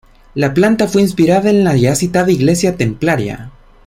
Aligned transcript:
La 0.33 0.51
planta 0.55 0.87
fue 0.87 1.03
inspirada 1.03 1.51
en 1.51 1.63
la 1.63 1.77
ya 1.77 1.93
citada 1.93 2.31
iglesia 2.31 2.75
templaria. 2.75 3.51